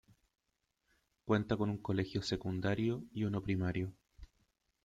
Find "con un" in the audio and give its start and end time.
1.55-1.77